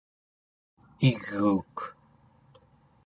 [1.09, 1.77] iguuk